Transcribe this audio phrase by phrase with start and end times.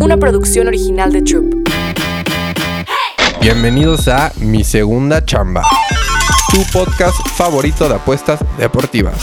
[0.00, 1.54] una producción original de Troop.
[3.40, 5.62] Bienvenidos a Mi Segunda Chamba,
[6.50, 9.16] tu podcast favorito de apuestas deportivas.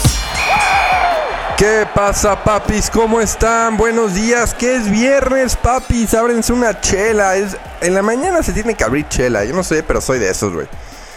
[1.56, 2.88] ¿Qué pasa, papis?
[2.90, 3.76] ¿Cómo están?
[3.76, 4.54] Buenos días.
[4.54, 6.14] ¿Qué es viernes, papis?
[6.14, 7.36] Ábrense una chela.
[7.36, 7.56] Es...
[7.82, 9.44] En la mañana se tiene que abrir chela.
[9.44, 10.66] Yo no sé, pero soy de esos, güey.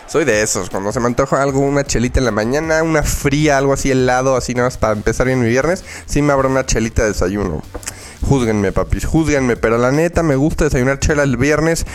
[0.06, 0.70] Soy de esos.
[0.70, 4.36] Cuando se me antoja algo, una chelita en la mañana, una fría, algo así helado,
[4.36, 7.62] así nada más para empezar bien mi viernes, sí me abro una chelita de desayuno.
[8.24, 9.58] Júzguenme, papis, júzguenme.
[9.58, 11.86] Pero la neta, me gusta desayunar chela el viernes.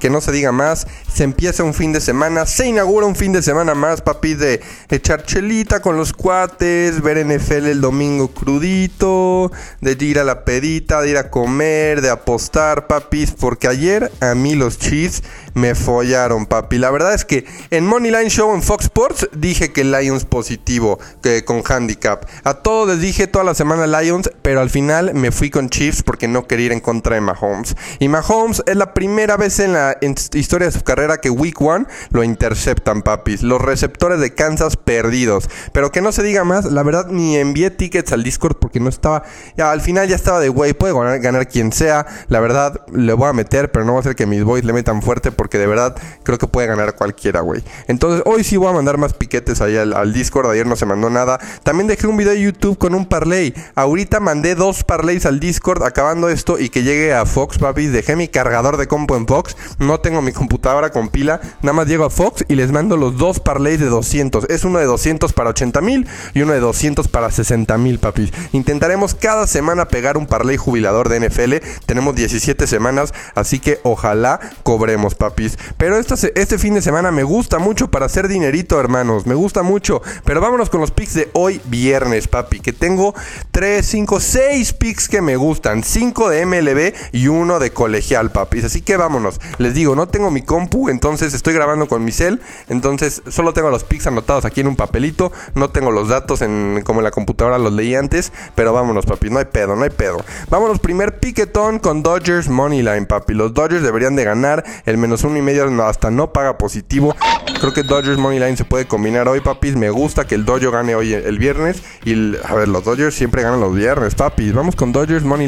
[0.00, 0.86] Que no se diga más.
[1.12, 2.44] Se empieza un fin de semana.
[2.44, 7.00] Se inaugura un fin de semana más, papis, de echar chelita con los cuates.
[7.00, 9.50] Ver NFL el domingo crudito.
[9.80, 13.30] De ir a la pedita, de ir a comer, de apostar, papis.
[13.30, 15.22] Porque ayer a mí los Chiefs
[15.54, 16.76] me follaron, papi.
[16.76, 21.44] La verdad es que en Moneyline Show en Fox Sports dije que Lions positivo, que
[21.44, 22.26] con handicap.
[22.44, 25.77] A todos les dije toda la semana Lions, pero al final me fui con Chiefs
[26.04, 27.76] porque no quería ir en contra de Mahomes.
[28.00, 29.96] Y Mahomes es la primera vez en la
[30.34, 33.42] historia de su carrera que Week One lo interceptan, papis.
[33.44, 35.48] Los receptores de Kansas perdidos.
[35.72, 38.88] Pero que no se diga más, la verdad ni envié tickets al Discord porque no
[38.88, 39.22] estaba.
[39.56, 42.06] Al final ya estaba de güey, puede ganar, quien sea.
[42.26, 44.72] La verdad le voy a meter, pero no va a ser que mis boys le
[44.72, 47.62] metan fuerte porque de verdad creo que puede ganar cualquiera, güey.
[47.86, 50.50] Entonces hoy sí voy a mandar más piquetes ahí al Discord.
[50.50, 51.38] Ayer no se mandó nada.
[51.62, 53.54] También dejé un video de YouTube con un parlay.
[53.76, 57.86] Ahorita mandé dos parlays al Discord acabando esto y que llegue a Fox, papi.
[57.86, 59.56] Dejé mi cargador de compo en Fox.
[59.78, 61.40] No tengo mi computadora con pila.
[61.62, 64.46] Nada más llego a Fox y les mando los dos parlays de 200.
[64.48, 68.32] Es uno de 200 para 80 mil y uno de 200 para 60 mil, papi.
[68.52, 71.56] Intentaremos cada semana pegar un parlay jubilador de NFL.
[71.84, 75.58] Tenemos 17 semanas, así que ojalá cobremos, papis.
[75.76, 79.26] Pero este, este fin de semana me gusta mucho para hacer dinerito, hermanos.
[79.26, 80.00] Me gusta mucho.
[80.24, 82.60] Pero vámonos con los picks de hoy viernes, papi.
[82.60, 83.14] Que tengo
[83.50, 85.57] 3, 5, 6 picks que me gustan.
[85.62, 88.64] 5 de MLB y uno de colegial, papis.
[88.64, 89.40] Así que vámonos.
[89.58, 92.40] Les digo, no tengo mi compu, entonces estoy grabando con mi cel.
[92.68, 95.32] Entonces solo tengo los picks anotados aquí en un papelito.
[95.54, 98.32] No tengo los datos en, como en la computadora los leí antes.
[98.54, 99.30] Pero vámonos, papi.
[99.30, 100.24] No hay pedo, no hay pedo.
[100.50, 103.34] Vámonos, primer piquetón con Dodgers Moneyline, papi.
[103.34, 104.64] Los Dodgers deberían de ganar.
[104.86, 107.14] El menos uno y medio hasta no paga positivo.
[107.60, 109.74] Creo que Dodgers Moneyline se puede combinar hoy, papis.
[109.74, 111.82] Me gusta que el Dojo gane hoy el viernes.
[112.04, 114.52] Y a ver, los Dodgers siempre ganan los viernes, papis.
[114.54, 115.47] Vamos con Dodgers Moneyline.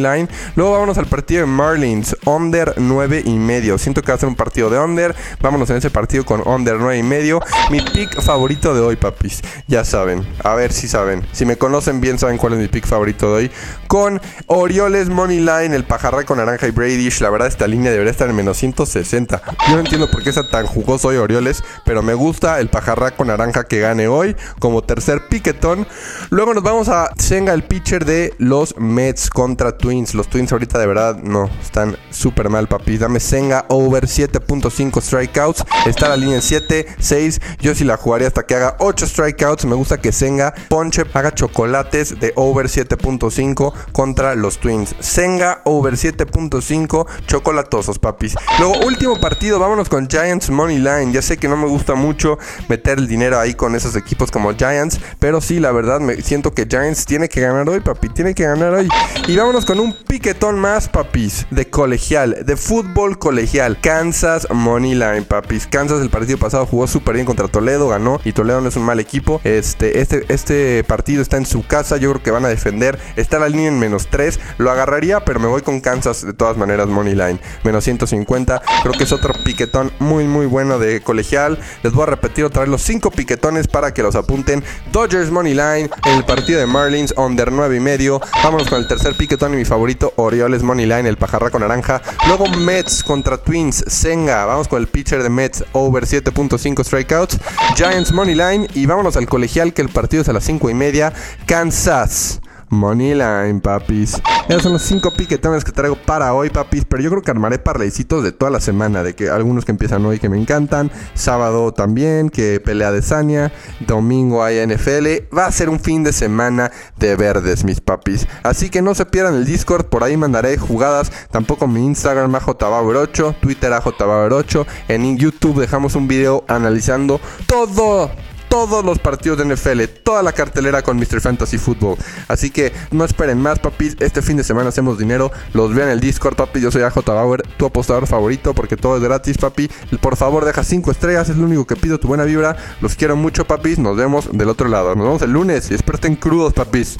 [0.56, 2.16] Luego vámonos al partido de Marlins.
[2.24, 3.78] Under 9 y medio.
[3.78, 5.14] Siento que va a ser un partido de under.
[5.40, 7.40] Vámonos en ese partido con under 9 y medio.
[7.70, 9.42] Mi pick favorito de hoy, papis.
[9.66, 10.26] Ya saben.
[10.42, 11.26] A ver si saben.
[11.32, 13.50] Si me conocen bien, saben cuál es mi pick favorito de hoy.
[13.88, 17.20] Con Orioles Moneyline, el pajarraco naranja y Bradish.
[17.20, 19.42] La verdad, esta línea debería estar en menos 160.
[19.68, 21.62] Yo no entiendo por qué está tan jugoso hoy Orioles.
[21.84, 24.34] Pero me gusta el pajarraco naranja que gane hoy.
[24.58, 25.86] Como tercer piquetón.
[26.30, 29.89] Luego nos vamos a Senga, el pitcher de los Mets contra Twins.
[29.90, 32.96] Los Twins ahorita de verdad no, están súper mal, papi.
[32.96, 35.64] Dame Senga over 7.5 strikeouts.
[35.84, 37.40] Está la línea en 7, 6.
[37.60, 39.64] Yo sí la jugaría hasta que haga 8 strikeouts.
[39.64, 44.94] Me gusta que Senga ponche, haga chocolates de over 7.5 contra los Twins.
[45.00, 48.36] Senga over 7.5 chocolatosos, papis.
[48.60, 51.12] Luego, último partido, vámonos con Giants Money Line.
[51.12, 54.54] Ya sé que no me gusta mucho meter el dinero ahí con esos equipos como
[54.54, 58.08] Giants, pero sí, la verdad, me siento que Giants tiene que ganar hoy, papi.
[58.08, 58.88] Tiene que ganar hoy.
[59.26, 63.80] Y vámonos con un piquetón más, papis, de colegial, de fútbol colegial.
[63.80, 65.66] Kansas Money Line, papis.
[65.66, 68.84] Kansas el partido pasado jugó súper bien contra Toledo, ganó y Toledo no es un
[68.84, 69.40] mal equipo.
[69.42, 72.98] Este, este, este partido está en su casa, yo creo que van a defender.
[73.16, 76.56] Está la línea en menos 3, lo agarraría, pero me voy con Kansas de todas
[76.56, 77.40] maneras, Money Line.
[77.64, 81.58] Menos 150, creo que es otro piquetón muy, muy bueno de colegial.
[81.82, 84.62] Les voy a repetir otra vez los 5 piquetones para que los apunten.
[84.92, 88.20] Dodgers Money Line, el partido de Marlins, under 9 y medio.
[88.44, 92.02] Vámonos con el tercer piquetón y mi favorito, Orioles Money Line, el pajarraco naranja.
[92.26, 94.44] Luego Mets contra Twins, Senga.
[94.44, 97.38] Vamos con el pitcher de Mets, over 7.5 strikeouts.
[97.76, 98.66] Giants Money Line.
[98.74, 101.12] Y vámonos al colegial, que el partido es a las 5 y media.
[101.46, 102.40] Kansas.
[102.70, 104.20] Moneyline, papis.
[104.48, 106.84] Esos son los cinco piquetones que traigo para hoy, papis.
[106.88, 109.02] Pero yo creo que armaré parleycitos de toda la semana.
[109.02, 110.90] De que algunos que empiezan hoy que me encantan.
[111.14, 113.52] Sábado también, que pelea de Sania.
[113.80, 115.36] Domingo hay NFL.
[115.36, 118.26] Va a ser un fin de semana de verdes, mis papis.
[118.42, 119.86] Así que no se pierdan el Discord.
[119.86, 121.10] Por ahí mandaré jugadas.
[121.30, 128.10] Tampoco mi Instagram a 8 Twitter a 8 En YouTube dejamos un video analizando todo
[128.50, 131.20] todos los partidos de NFL, toda la cartelera con Mr.
[131.20, 131.96] Fantasy Football.
[132.28, 133.96] Así que no esperen más, papis.
[134.00, 135.30] Este fin de semana hacemos dinero.
[135.54, 136.60] Los vean en el Discord, papi.
[136.60, 139.70] Yo soy AJ Bauer, tu apostador favorito, porque todo es gratis, papi.
[140.02, 142.56] Por favor, deja 5 estrellas, es lo único que pido, tu buena vibra.
[142.80, 143.78] Los quiero mucho, papis.
[143.78, 144.94] Nos vemos del otro lado.
[144.96, 146.96] Nos vemos el lunes y espero estén crudos, papis.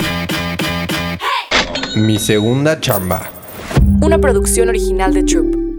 [1.97, 3.29] Mi segunda chamba.
[4.01, 5.70] Una producción original de Troop.